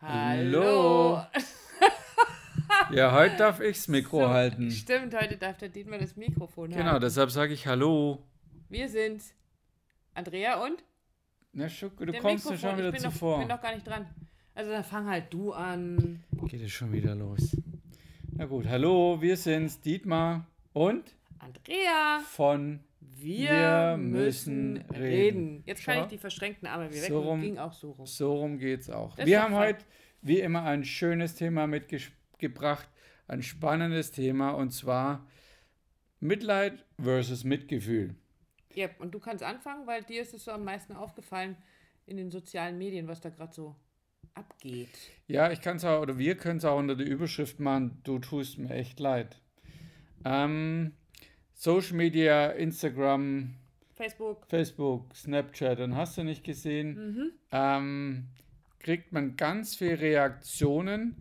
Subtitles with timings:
[0.00, 1.22] Hallo.
[2.92, 4.70] ja, heute darf ich das Mikro So, halten.
[4.70, 7.00] Stimmt, heute darf der Dietmar das Mikrofon Genau, halten.
[7.00, 8.22] deshalb sage ich Hallo.
[8.68, 9.22] Wir sind
[10.14, 10.84] Andrea und
[11.52, 13.38] Na, Schuck, du kommst ja schon wieder ich bin noch, zuvor.
[13.38, 14.06] bin noch gar nicht dran.
[14.54, 16.22] Also dann fang halt du an.
[16.46, 17.56] Geht es schon wieder los.
[18.32, 22.80] Na gut, hallo, wir sind's, Dietmar und Andrea, von
[23.18, 24.94] wir, Wir müssen reden.
[24.94, 25.62] reden.
[25.66, 26.02] Jetzt kann Schau.
[26.02, 27.08] ich die verschränkten Arme wieder weg.
[27.08, 27.40] So rum.
[27.40, 28.06] ging auch so rum.
[28.06, 29.16] So rum geht's auch.
[29.16, 29.84] Das Wir haben heute,
[30.22, 32.88] wie immer, ein schönes Thema mitgebracht,
[33.28, 35.26] ein spannendes Thema und zwar
[36.20, 38.14] Mitleid versus Mitgefühl.
[38.74, 41.56] Ja, und du kannst anfangen, weil dir ist es so am meisten aufgefallen
[42.04, 43.74] in den sozialen Medien, was da gerade so
[44.34, 44.90] abgeht.
[45.26, 48.18] Ja, ich kann es auch, oder wir können es auch unter der Überschrift machen, du
[48.18, 49.40] tust mir echt leid.
[50.24, 50.92] Ähm,
[51.58, 53.54] Social Media, Instagram,
[53.94, 54.46] Facebook.
[54.48, 57.32] Facebook, Snapchat, und hast du nicht gesehen, Mhm.
[57.50, 58.24] ähm,
[58.78, 61.16] kriegt man ganz viele Reaktionen,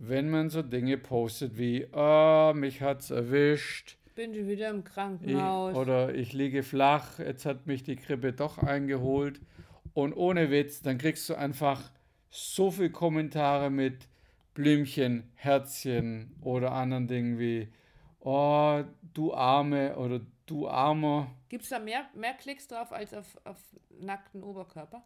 [0.00, 4.84] wenn man so Dinge postet wie, oh, mich hat's erwischt, Bin schon wieder im ich,
[4.84, 5.76] Krankenhaus.
[5.76, 9.40] oder ich liege flach, jetzt hat mich die Grippe doch eingeholt.
[9.94, 11.92] Und ohne Witz, dann kriegst du einfach
[12.30, 14.08] so viele Kommentare mit
[14.54, 17.68] Blümchen, Herzchen oder anderen Dingen wie,
[18.20, 18.82] oh,
[19.14, 21.30] du Arme oder du Armer.
[21.48, 23.58] Gibt es da mehr, mehr Klicks drauf als auf, auf
[24.00, 25.04] nackten Oberkörper?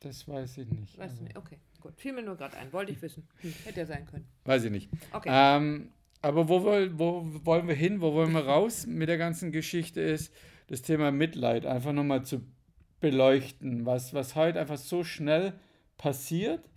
[0.00, 0.98] Das weiß ich nicht.
[0.98, 1.36] Weißt Also, du nicht?
[1.36, 1.92] Okay, gut.
[1.96, 2.72] Fiel mir nur gerade ein.
[2.72, 3.28] Wollte ich wissen.
[3.40, 4.26] Hm, hätte ja sein können.
[4.44, 4.90] weiß ich nicht.
[5.12, 5.28] Okay.
[5.30, 8.00] Ähm, aber wo, woll, wo wollen wir hin?
[8.00, 10.32] Wo wollen wir raus mit der ganzen Geschichte ist
[10.68, 12.42] das Thema Mitleid einfach nochmal zu
[13.00, 15.54] beleuchten, was, was heute einfach so schnell
[15.98, 16.68] passiert.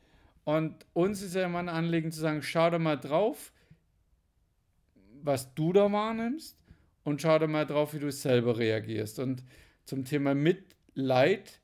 [0.45, 3.52] Und uns ist ja immer ein Anliegen zu sagen, schau da mal drauf,
[5.23, 6.57] was du da wahrnimmst
[7.03, 9.19] und schau da mal drauf, wie du selber reagierst.
[9.19, 9.43] Und
[9.85, 11.59] zum Thema Mitleid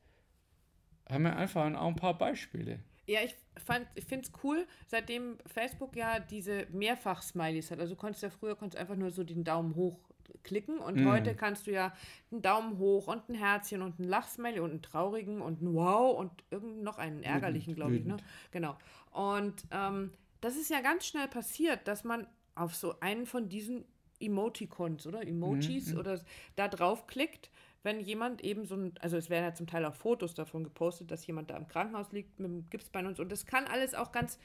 [1.07, 2.79] haben wir einfach auch ein paar Beispiele.
[3.07, 7.79] Ja, ich, fand- ich finde es cool, seitdem Facebook ja diese Mehrfach-Smileys hat.
[7.79, 9.97] Also du konntest ja früher konntest einfach nur so den Daumen hoch
[10.43, 11.09] klicken und Mhm.
[11.09, 11.91] heute kannst du ja
[12.31, 16.19] einen Daumen hoch und ein Herzchen und ein Lachsmiley und einen traurigen und einen Wow
[16.19, 18.05] und irgend noch einen ärgerlichen, glaube ich.
[18.05, 18.17] Ne?
[18.51, 18.77] Genau.
[19.11, 22.27] Und ähm, das ist ja ganz schnell passiert, dass man
[22.59, 23.85] auf so einen von diesen
[24.19, 26.19] Emoticons oder Emojis oder
[26.55, 27.49] da drauf klickt,
[27.83, 31.09] wenn jemand eben so ein, also es werden ja zum Teil auch Fotos davon gepostet,
[31.11, 33.23] dass jemand da im Krankenhaus liegt mit dem Gipsbein und so.
[33.23, 34.37] Und das kann alles auch ganz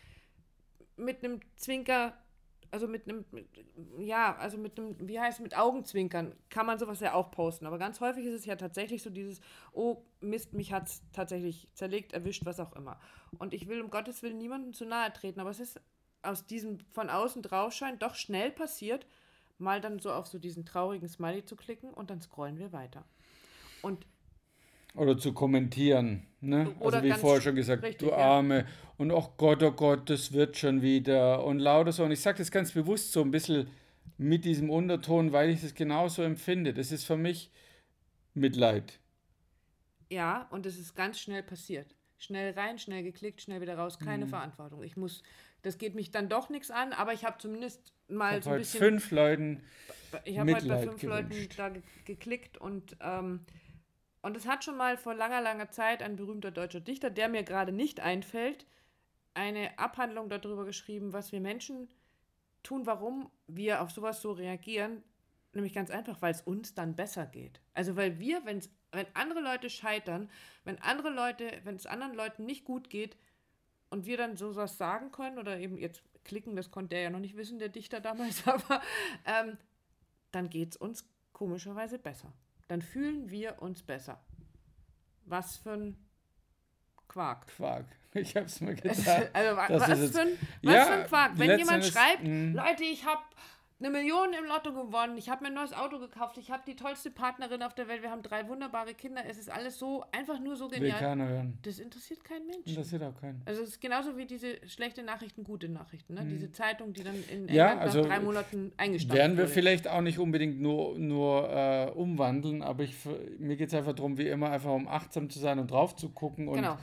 [0.96, 2.16] mit einem Zwinker,
[2.70, 3.48] also mit einem, mit,
[3.98, 7.66] ja, also mit einem, wie heißt es, mit Augenzwinkern kann man sowas ja auch posten.
[7.66, 9.40] Aber ganz häufig ist es ja tatsächlich so dieses,
[9.72, 13.00] oh Mist, mich hat es tatsächlich zerlegt, erwischt, was auch immer.
[13.38, 15.80] Und ich will um Gottes Willen niemandem zu nahe treten, aber es ist
[16.24, 19.06] aus diesem von außen draufschein doch schnell passiert,
[19.58, 23.04] mal dann so auf so diesen traurigen Smiley zu klicken und dann scrollen wir weiter.
[23.82, 24.06] Und
[24.94, 26.26] Oder zu kommentieren.
[26.40, 26.74] Ne?
[26.78, 28.16] Oder also wie vorher schon gesagt, richtig, du ja.
[28.16, 28.66] Arme.
[28.96, 31.44] Und oh Gott, oh Gott, das wird schon wieder.
[31.44, 32.04] Und lauter so.
[32.04, 33.68] Und ich sage das ganz bewusst so ein bisschen
[34.16, 36.72] mit diesem Unterton, weil ich das genauso empfinde.
[36.74, 37.50] Das ist für mich
[38.34, 39.00] Mitleid.
[40.10, 41.94] Ja, und es ist ganz schnell passiert.
[42.18, 44.04] Schnell rein, schnell geklickt, schnell wieder raus, Mhm.
[44.04, 44.82] keine Verantwortung.
[44.82, 45.22] Ich muss,
[45.64, 48.80] das geht mich dann doch nichts an, aber ich habe zumindest mal so ein bisschen.
[48.80, 49.62] fünf Leuten.
[50.24, 51.58] ich habe heute bei fünf Leuten gewünscht.
[51.58, 53.40] da ge geklickt und, ähm,
[54.20, 57.42] und es hat schon mal vor langer, langer Zeit ein berühmter deutscher Dichter, der mir
[57.44, 58.66] gerade nicht einfällt,
[59.32, 61.88] eine Abhandlung darüber geschrieben, was wir Menschen
[62.62, 65.02] tun, warum wir auf sowas so reagieren.
[65.54, 67.60] Nämlich ganz einfach, weil es uns dann besser geht.
[67.72, 70.28] Also weil wir, wenn's, wenn andere Leute scheitern,
[70.64, 73.16] wenn andere Leute, wenn es anderen Leuten nicht gut geht
[73.94, 77.20] und wir dann sowas sagen können oder eben jetzt klicken, das konnte er ja noch
[77.20, 78.82] nicht wissen, der Dichter damals, aber
[79.24, 79.56] ähm,
[80.32, 82.32] dann geht es uns komischerweise besser.
[82.66, 84.20] Dann fühlen wir uns besser.
[85.26, 85.96] Was für ein
[87.08, 87.46] Quark.
[87.46, 87.86] Quark.
[88.16, 89.30] Ich habe es mir gedacht.
[89.32, 91.32] Also was, jetzt- für ein, was Ja, für ein Quark.
[91.36, 92.54] Wenn jemand schreibt, mm.
[92.54, 93.22] Leute, ich habe
[93.80, 96.76] eine Million im Lotto gewonnen, ich habe mir ein neues Auto gekauft, ich habe die
[96.76, 100.38] tollste Partnerin auf der Welt, wir haben drei wunderbare Kinder, es ist alles so, einfach
[100.38, 100.98] nur so Will genial.
[101.00, 101.58] keiner hören.
[101.62, 102.68] Das interessiert keinen Menschen.
[102.68, 103.42] Interessiert auch keinen.
[103.46, 106.14] Also es ist genauso wie diese schlechte Nachrichten, gute Nachrichten.
[106.14, 106.24] Ne?
[106.24, 107.48] Diese Zeitung, die dann in Mhm.
[107.48, 109.52] Ja, England also nach drei Monaten eingestampft Werden wir wurde.
[109.52, 112.94] vielleicht auch nicht unbedingt nur, nur äh, umwandeln, aber ich,
[113.38, 116.10] mir geht es einfach darum, wie immer einfach um achtsam zu sein und drauf zu
[116.10, 116.78] gucken und Genau.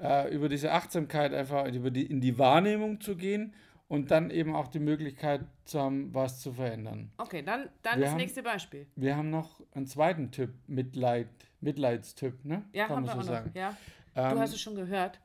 [0.00, 3.52] äh, über diese Achtsamkeit einfach über die, in die Wahrnehmung zu gehen
[3.88, 7.10] und dann eben auch die Möglichkeit zu haben, was zu verändern.
[7.18, 8.86] Okay, dann, dann Wir das haben- nächste Beispiel.
[8.96, 11.28] Wir haben noch einen zweiten Typ, Mitleid,
[11.60, 12.64] Mitleidstyp, ne?
[12.72, 13.48] Ja, Kann haben man wir so auch sagen.
[13.48, 13.54] noch.
[13.60, 13.76] Ja.
[14.16, 15.20] Ähm, du hast es schon gehört.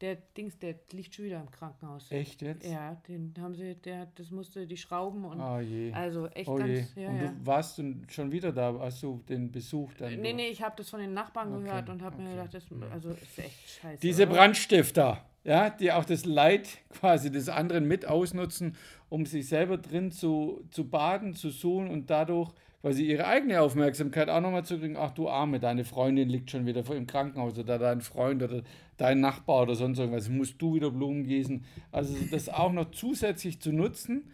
[0.00, 2.10] Der Dings, der liegt schon wieder im Krankenhaus.
[2.10, 2.66] Echt jetzt?
[2.66, 5.92] Ja, den haben sie, der, das musste die Schrauben und Oh je.
[5.92, 6.78] also echt oh je.
[6.80, 7.28] ganz, ja, und ja.
[7.28, 10.20] du warst du schon wieder da, hast du den Besuch dann?
[10.20, 12.36] Nee, du- nee, ich habe das von den Nachbarn Okay, gehört und habe mir okay.
[12.48, 14.00] gedacht, das also ist echt scheiße.
[14.02, 14.34] Diese oder?
[14.34, 15.24] Brandstifter.
[15.44, 18.76] Ja, die auch das Leid quasi des anderen mit ausnutzen,
[19.08, 22.50] um sich selber drin zu, zu baden, zu suchen und dadurch
[22.80, 24.96] quasi ihre eigene Aufmerksamkeit auch nochmal zu kriegen.
[24.96, 28.62] Ach du Arme, deine Freundin liegt schon wieder im Krankenhaus oder dein Freund oder
[28.96, 30.28] dein Nachbar oder sonst irgendwas.
[30.28, 31.64] Musst du wieder Blumen gießen.
[31.92, 34.30] Also das auch noch zusätzlich zu nutzen.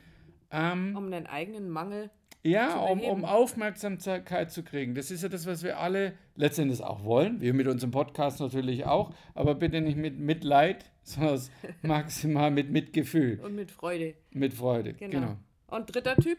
[0.53, 2.11] Ähm, um den eigenen Mangel
[2.43, 4.95] ja, um, um Aufmerksamkeit zu kriegen.
[4.95, 7.41] Das ist ja das, was wir alle letztendlich auch wollen.
[7.41, 11.41] Wir mit unserem Podcast natürlich auch, aber bitte nicht mit Mitleid, sondern
[11.83, 13.41] maximal mit Mitgefühl.
[13.41, 14.15] Und mit Freude.
[14.31, 15.21] Mit Freude, genau.
[15.21, 15.37] genau.
[15.67, 16.39] Und dritter Typ,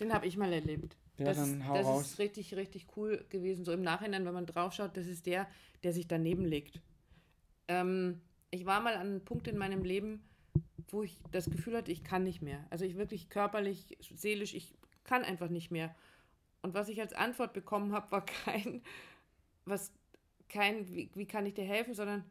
[0.00, 0.96] den habe ich mal erlebt.
[1.18, 2.06] Ja, das, das raus.
[2.06, 3.64] ist richtig, richtig cool gewesen.
[3.64, 5.46] So im Nachhinein, wenn man draufschaut, das ist der,
[5.82, 6.82] der sich daneben legt.
[7.68, 8.20] Ähm,
[8.50, 10.22] ich war mal an einem Punkt in meinem Leben,
[10.88, 12.64] wo ich das Gefühl hatte, ich kann nicht mehr.
[12.70, 14.74] Also ich wirklich körperlich, seelisch, ich
[15.04, 15.94] kann einfach nicht mehr.
[16.62, 18.82] Und was ich als Antwort bekommen habe, war kein,
[19.64, 19.92] was,
[20.48, 22.24] kein, wie, wie kann ich dir helfen, sondern,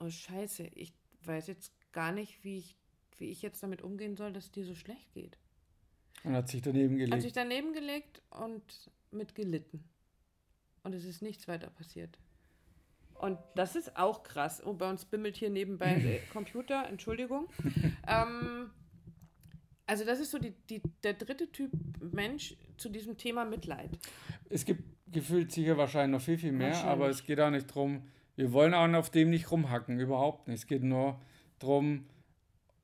[0.00, 0.92] oh Scheiße, ich
[1.24, 2.76] weiß jetzt gar nicht, wie ich,
[3.18, 5.38] wie ich jetzt damit umgehen soll, dass es dir so schlecht geht.
[6.24, 7.14] Und hat sich daneben gelegt.
[7.14, 8.62] Hat sich daneben gelegt und
[9.10, 9.84] mit gelitten.
[10.84, 12.18] Und es ist nichts weiter passiert.
[13.22, 14.60] Und das ist auch krass.
[14.66, 17.48] Oh, bei uns bimmelt hier nebenbei der Computer, Entschuldigung.
[18.08, 18.70] ähm,
[19.86, 21.70] also das ist so die, die, der dritte Typ
[22.00, 23.90] Mensch zu diesem Thema Mitleid.
[24.50, 24.82] Es gibt
[25.12, 28.02] gefühlt sicher wahrscheinlich noch viel, viel mehr, aber es geht auch nicht darum,
[28.34, 30.58] wir wollen auch auf dem nicht rumhacken, überhaupt nicht.
[30.58, 31.20] Es geht nur
[31.60, 32.06] darum,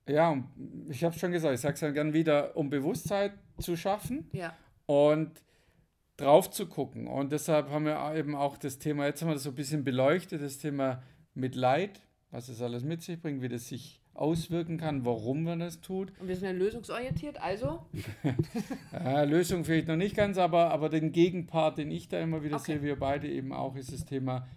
[0.08, 0.44] ja,
[0.88, 4.29] ich habe schon gesagt, ich sage es dann gern wieder, um Bewusstsein zu schaffen.
[4.32, 4.56] Ja.
[4.87, 5.32] Und
[6.18, 7.06] drauf zu gucken.
[7.06, 9.84] Und deshalb haben wir eben auch das Thema, jetzt haben wir das so ein bisschen
[9.84, 15.04] beleuchtet, das Thema Mitleid, was es alles mit sich bringt, wie das sich auswirken kann,
[15.04, 16.12] warum man das tut.
[16.18, 17.86] Und wir sind ja lösungsorientiert, also?
[18.92, 22.56] ja, Lösung vielleicht noch nicht ganz, aber, aber den Gegenpart, den ich da immer wieder
[22.56, 22.72] okay.
[22.72, 24.48] sehe, wir beide eben auch, ist das Thema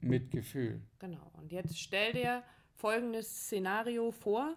[0.00, 0.82] Mitgefühl.
[0.98, 1.30] Genau.
[1.34, 2.42] Und jetzt stell dir
[2.74, 4.56] folgendes Szenario vor.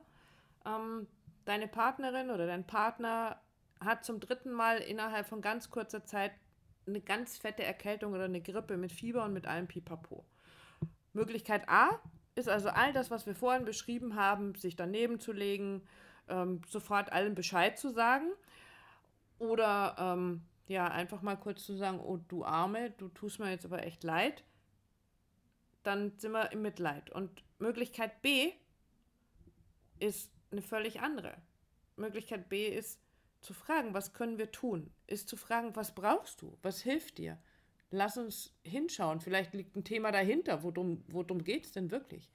[0.65, 1.05] Ähm,
[1.45, 3.39] deine Partnerin oder dein Partner
[3.79, 6.31] hat zum dritten Mal innerhalb von ganz kurzer Zeit
[6.87, 10.25] eine ganz fette Erkältung oder eine Grippe mit Fieber und mit allem Pipapo.
[11.13, 12.01] Möglichkeit A
[12.35, 15.81] ist also all das, was wir vorhin beschrieben haben, sich daneben zu legen,
[16.29, 18.27] ähm, sofort allen Bescheid zu sagen.
[19.39, 23.65] Oder ähm, ja, einfach mal kurz zu sagen, oh du Arme, du tust mir jetzt
[23.65, 24.43] aber echt leid.
[25.83, 27.09] Dann sind wir im Mitleid.
[27.09, 28.51] Und Möglichkeit B
[29.99, 31.35] ist eine völlig andere.
[31.95, 32.99] Möglichkeit B ist,
[33.47, 37.37] zu fragen, was können wir tun, ist zu fragen, was brauchst du, was hilft dir.
[37.91, 42.29] Lass uns hinschauen, vielleicht liegt ein Thema dahinter, worum, worum geht es denn wirklich?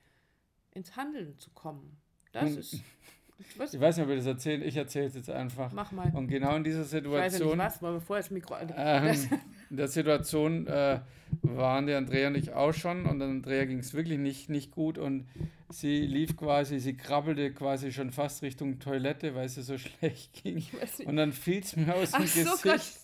[0.71, 2.01] Ins Handeln zu kommen.
[2.33, 2.81] Das ist
[3.59, 3.75] was?
[3.75, 4.63] Ich weiß nicht, ob ihr das erzählt.
[4.65, 5.71] Ich erzähle es jetzt einfach.
[5.73, 6.11] Mach mal.
[6.15, 7.15] Und genau in dieser Situation.
[7.15, 8.57] Ich weiß nicht was, weil wir vorher das Mikro.
[8.75, 9.41] Ähm,
[9.73, 11.01] in der Situation äh,
[11.41, 13.07] waren der Andrea und ich auch schon.
[13.07, 14.99] Und Andrea ging es wirklich nicht, nicht gut.
[14.99, 15.27] Und
[15.71, 20.63] sie lief quasi, sie krabbelte quasi schon fast Richtung Toilette, weil es so schlecht ging.
[21.07, 23.01] Und dann fiel es mir aus dem so Gesicht.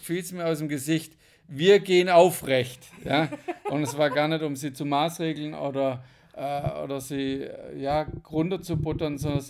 [0.00, 1.12] Fiel es mir aus dem Gesicht.
[1.48, 2.88] Wir gehen aufrecht.
[3.04, 3.28] Ja?
[3.64, 6.02] Und es war gar nicht, um sie zu maßregeln oder
[6.32, 9.44] äh, oder sie äh, ja runterzubuttern, sondern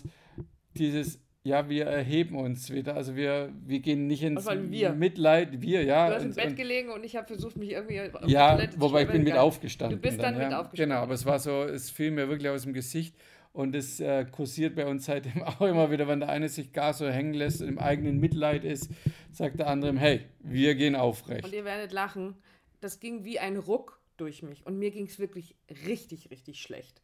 [0.75, 2.97] dieses ja, wir erheben uns wieder.
[2.97, 4.93] Also wir, wir gehen nicht ins wir.
[4.93, 6.09] Mitleid, wir, ja.
[6.09, 9.09] Du hast im Bett gelegen und ich habe versucht, mich irgendwie auf Ja, wobei ich
[9.09, 10.01] bin mit aufgestanden.
[10.01, 10.61] Du bist dann, dann mit ja.
[10.61, 10.91] aufgestanden.
[10.91, 13.15] Genau, aber es war so, es fiel mir wirklich aus dem Gesicht
[13.53, 16.93] und es äh, kursiert bei uns seitdem auch immer wieder, wenn der eine sich gar
[16.93, 18.91] so hängen lässt und im eigenen Mitleid ist,
[19.31, 21.45] sagt der andere, hey, wir gehen aufrecht.
[21.45, 22.35] Und ihr werdet lachen,
[22.81, 24.67] das ging wie ein Ruck durch mich.
[24.67, 25.55] Und mir ging es wirklich
[25.87, 27.01] richtig, richtig schlecht.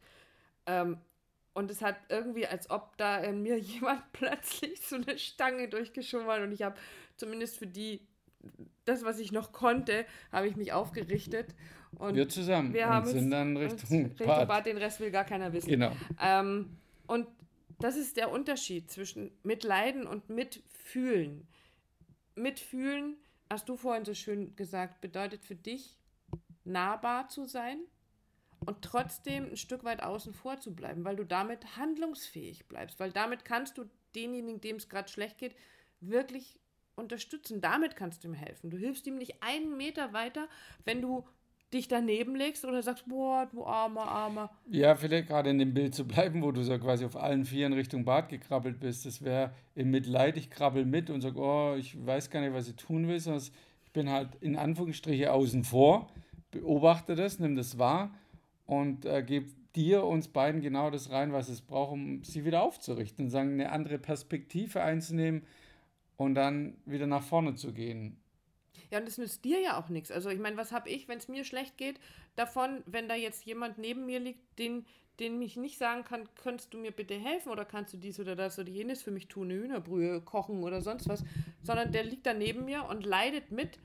[0.65, 0.97] Ähm,
[1.53, 6.27] und es hat irgendwie, als ob da in mir jemand plötzlich so eine Stange durchgeschoben
[6.27, 6.41] hat.
[6.41, 6.75] Und ich habe
[7.15, 8.01] zumindest für die,
[8.85, 11.53] das, was ich noch konnte, habe ich mich aufgerichtet.
[11.95, 14.47] Und wir zusammen wir haben sind dann Richtung, Richtung Bad.
[14.47, 14.65] Bad.
[14.65, 15.69] Den Rest will gar keiner wissen.
[15.69, 15.91] Genau.
[16.19, 17.27] Ähm, und
[17.79, 21.47] das ist der Unterschied zwischen Mitleiden und Mitfühlen.
[22.35, 23.17] Mitfühlen,
[23.49, 25.99] hast du vorhin so schön gesagt, bedeutet für dich
[26.63, 27.77] nahbar zu sein
[28.65, 33.11] und trotzdem ein Stück weit außen vor zu bleiben, weil du damit handlungsfähig bleibst, weil
[33.11, 35.55] damit kannst du denjenigen, dem es gerade schlecht geht,
[35.99, 36.59] wirklich
[36.95, 37.61] unterstützen.
[37.61, 38.69] Damit kannst du ihm helfen.
[38.69, 40.47] Du hilfst ihm nicht einen Meter weiter,
[40.85, 41.25] wenn du
[41.73, 44.51] dich daneben legst oder sagst, boah, du armer, armer.
[44.69, 47.73] Ja, vielleicht gerade in dem Bild zu bleiben, wo du so quasi auf allen Vieren
[47.73, 49.07] Richtung Bad gekrabbelt bist.
[49.07, 52.67] Das wäre im Mitleid, ich krabbel mit und sage, oh, ich weiß gar nicht, was
[52.67, 53.41] ich tun will, sondern
[53.85, 56.11] ich bin halt in Anführungsstriche außen vor
[56.53, 58.11] beobachte das, nimm das wahr
[58.65, 62.61] und äh, gebe dir, uns beiden genau das rein, was es braucht, um sie wieder
[62.61, 65.43] aufzurichten und sagen, eine andere Perspektive einzunehmen
[66.17, 68.17] und dann wieder nach vorne zu gehen.
[68.91, 70.11] Ja, und das nützt dir ja auch nichts.
[70.11, 71.99] Also ich meine, was habe ich, wenn es mir schlecht geht,
[72.35, 74.85] davon, wenn da jetzt jemand neben mir liegt, den,
[75.19, 78.35] den mich nicht sagen kann, könntest du mir bitte helfen oder kannst du dies oder
[78.35, 81.23] das oder jenes für mich tun, eine Hühnerbrühe kochen oder sonst was,
[81.63, 83.79] sondern der liegt da neben mir und leidet mit.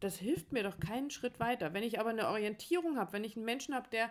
[0.00, 1.72] Das hilft mir doch keinen Schritt weiter.
[1.74, 4.10] Wenn ich aber eine Orientierung habe, wenn ich einen Menschen habe, der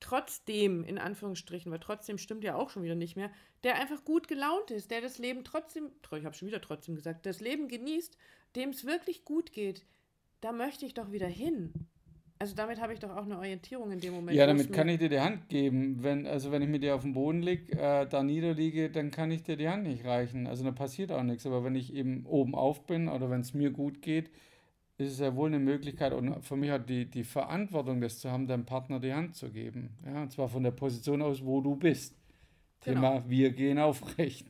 [0.00, 3.30] trotzdem, in Anführungsstrichen, weil trotzdem stimmt ja auch schon wieder nicht mehr,
[3.64, 7.26] der einfach gut gelaunt ist, der das Leben trotzdem, ich habe schon wieder trotzdem gesagt,
[7.26, 8.16] das Leben genießt,
[8.56, 9.84] dem es wirklich gut geht,
[10.40, 11.72] da möchte ich doch wieder hin.
[12.38, 14.36] Also damit habe ich doch auch eine Orientierung in dem Moment.
[14.36, 16.02] Ja, damit kann ich dir die Hand geben.
[16.02, 19.30] Wenn, also wenn ich mit dir auf dem Boden liege, äh, da niederliege, dann kann
[19.30, 20.46] ich dir die Hand nicht reichen.
[20.46, 21.46] Also da passiert auch nichts.
[21.46, 24.30] Aber wenn ich eben oben auf bin oder wenn es mir gut geht,
[24.98, 28.30] ist es ja wohl eine Möglichkeit und für mich hat die, die Verantwortung, das zu
[28.30, 29.90] haben, deinem Partner die Hand zu geben.
[30.04, 32.16] Ja, und zwar von der Position aus, wo du bist.
[32.80, 33.00] Genau.
[33.00, 34.46] Thema, wir gehen aufrecht.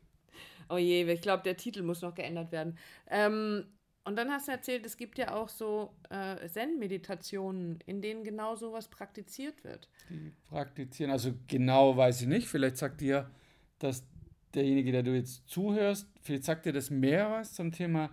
[0.68, 2.78] oh je, ich glaube, der Titel muss noch geändert werden.
[3.10, 3.66] Ähm,
[4.04, 8.54] und dann hast du erzählt, es gibt ja auch so äh, Zen-Meditationen, in denen genau
[8.54, 9.88] sowas praktiziert wird.
[10.10, 12.46] Die praktizieren, also genau weiß ich nicht.
[12.46, 13.30] Vielleicht sagt dir,
[13.78, 14.06] dass
[14.54, 18.10] derjenige, der du jetzt zuhörst, vielleicht sagt dir das mehr was zum Thema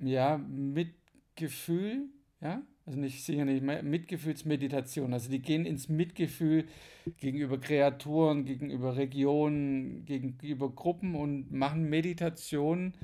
[0.00, 2.08] ja, Mitgefühl,
[2.40, 5.12] ja, also nicht sicher nicht, Mitgefühlsmeditation.
[5.12, 6.64] Also die gehen ins Mitgefühl
[7.18, 12.94] gegenüber Kreaturen, gegenüber Regionen, gegenüber Gruppen und machen Meditationen,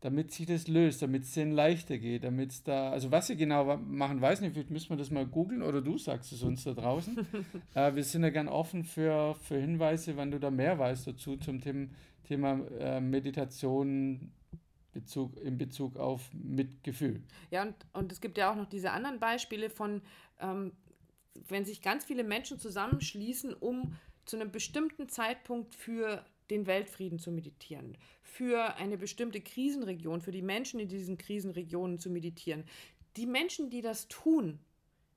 [0.00, 3.36] damit sich das löst, damit es denen leichter geht, damit es da, also was sie
[3.36, 6.62] genau machen, weiß nicht, vielleicht müssen wir das mal googeln oder du sagst es uns
[6.62, 7.26] da draußen.
[7.74, 11.38] äh, wir sind ja gern offen für, für Hinweise, wenn du da mehr weißt dazu
[11.38, 11.88] zum Thema,
[12.22, 14.30] Thema äh, Meditation,
[14.94, 17.22] Bezug, in Bezug auf Mitgefühl.
[17.50, 20.00] Ja, und, und es gibt ja auch noch diese anderen Beispiele von,
[20.40, 20.72] ähm,
[21.48, 27.30] wenn sich ganz viele Menschen zusammenschließen, um zu einem bestimmten Zeitpunkt für den Weltfrieden zu
[27.30, 32.64] meditieren, für eine bestimmte Krisenregion, für die Menschen in diesen Krisenregionen zu meditieren.
[33.16, 34.58] Die Menschen, die das tun,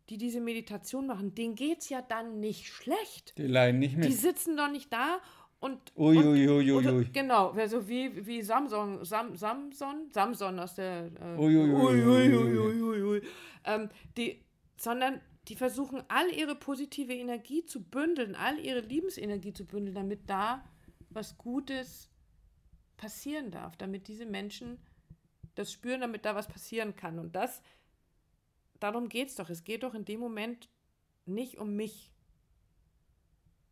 [0.09, 3.33] die diese Meditation machen, denen geht es ja dann nicht schlecht.
[3.37, 4.07] Die leiden nicht mehr.
[4.07, 5.19] Die sitzen doch nicht da
[5.59, 10.75] und, ui, und ui, ui, oder, genau, also wie, wie Samson, Sam, Samson, Samson aus
[10.75, 11.35] der äh,
[13.65, 14.43] ähm, die,
[14.77, 20.29] sondern die versuchen all ihre positive Energie zu bündeln, all ihre Liebensenergie zu bündeln, damit
[20.29, 20.63] da
[21.09, 22.09] was Gutes
[22.97, 24.79] passieren darf, damit diese Menschen
[25.55, 27.17] das spüren, damit da was passieren kann.
[27.17, 27.61] Und das,
[28.79, 29.49] darum geht es doch.
[29.49, 30.69] Es geht doch in dem Moment
[31.25, 32.11] nicht um mich.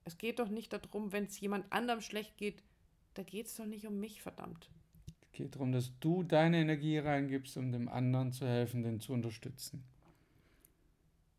[0.05, 2.63] Es geht doch nicht darum, wenn es jemand anderem schlecht geht,
[3.15, 4.69] da geht es doch nicht um mich, verdammt.
[5.21, 9.13] Es geht darum, dass du deine Energie reingibst, um dem anderen zu helfen, den zu
[9.13, 9.83] unterstützen.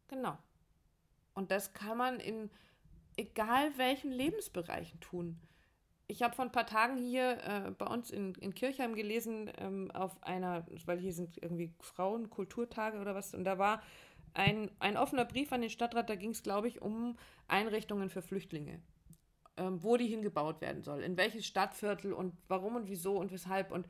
[0.09, 0.37] Genau.
[1.35, 2.51] Und das kann man in
[3.17, 5.39] egal welchen Lebensbereichen tun.
[6.09, 9.91] Ich habe vor ein paar Tagen hier äh, bei uns in, in Kirchheim gelesen, ähm,
[9.93, 13.83] auf einer, weil hier sind irgendwie Frauenkulturtage oder was, und da war
[14.37, 17.17] ein, ein offener Brief an den Stadtrat, da ging es, glaube ich, um
[17.49, 18.81] Einrichtungen für Flüchtlinge.
[19.59, 23.73] Ähm, wo die hingebaut werden soll, in welches Stadtviertel und warum und wieso und weshalb.
[23.73, 23.87] Und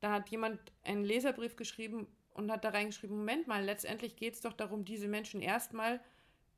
[0.00, 4.42] da hat jemand einen Leserbrief geschrieben und hat da reingeschrieben, Moment mal, letztendlich geht es
[4.42, 6.00] doch darum, diese Menschen erstmal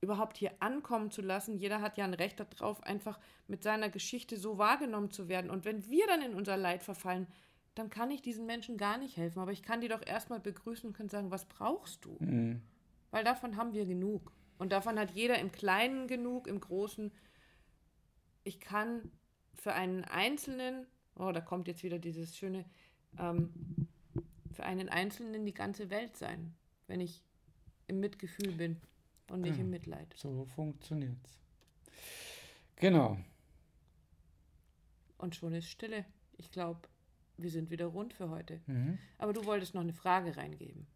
[0.00, 1.56] überhaupt hier ankommen zu lassen.
[1.56, 5.50] Jeder hat ja ein Recht darauf, einfach mit seiner Geschichte so wahrgenommen zu werden.
[5.50, 7.28] Und wenn wir dann in unser Leid verfallen,
[7.76, 9.38] dann kann ich diesen Menschen gar nicht helfen.
[9.38, 12.16] Aber ich kann die doch erstmal begrüßen und kann sagen, was brauchst du?
[12.18, 12.60] Mhm.
[13.10, 14.32] Weil davon haben wir genug.
[14.58, 17.12] Und davon hat jeder im Kleinen genug, im Großen.
[18.44, 19.10] Ich kann
[19.54, 20.86] für einen Einzelnen,
[21.16, 22.64] oh, da kommt jetzt wieder dieses schöne,
[23.18, 23.88] ähm,
[24.52, 26.54] für einen Einzelnen die ganze Welt sein,
[26.86, 27.22] wenn ich
[27.86, 28.80] im Mitgefühl bin
[29.30, 30.12] und nicht ja, im Mitleid.
[30.16, 31.38] So funktioniert's.
[32.76, 33.18] Genau.
[35.18, 36.04] Und schon ist Stille.
[36.36, 36.88] Ich glaube,
[37.36, 38.60] wir sind wieder rund für heute.
[38.66, 38.98] Mhm.
[39.18, 40.86] Aber du wolltest noch eine Frage reingeben.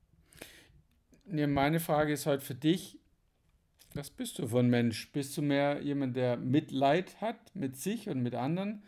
[1.24, 2.98] Nee, meine Frage ist heute für dich.
[3.94, 5.12] Was bist du für ein Mensch?
[5.12, 8.82] Bist du mehr jemand, der Mitleid hat mit sich und mit anderen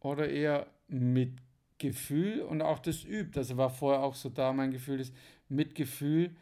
[0.00, 1.32] oder eher mit
[1.78, 3.38] Gefühl und auch das übt?
[3.38, 5.14] Also war vorher auch so da mein Gefühl, ist
[5.48, 6.34] Mitgefühl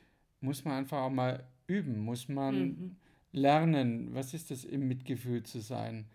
[0.44, 2.96] muss man einfach auch mal üben, muss man mhm.
[3.32, 4.14] lernen.
[4.14, 6.06] Was ist das, im Mitgefühl zu sein?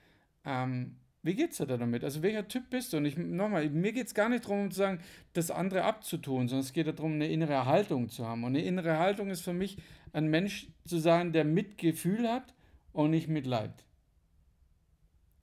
[0.45, 2.03] Ähm, wie geht's dir da damit?
[2.03, 2.97] Also welcher Typ bist du?
[2.97, 5.01] Und ich nochmal, mir geht es gar nicht darum, zu sagen,
[5.33, 8.43] das andere abzutun, sondern es geht darum, eine innere Haltung zu haben.
[8.43, 9.77] Und eine innere Haltung ist für mich,
[10.13, 12.53] ein Mensch zu sein, der Mitgefühl hat
[12.93, 13.85] und nicht Mitleid.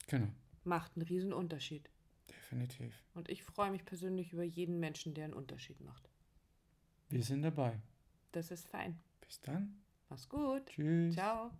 [0.07, 0.27] Genau.
[0.63, 1.89] Macht einen riesen Unterschied.
[2.27, 3.03] Definitiv.
[3.13, 6.09] Und ich freue mich persönlich über jeden Menschen, der einen Unterschied macht.
[7.09, 7.79] Wir sind dabei.
[8.31, 8.99] Das ist fein.
[9.21, 9.75] Bis dann.
[10.09, 10.65] Mach's gut.
[10.67, 11.13] Tschüss.
[11.13, 11.51] Ciao.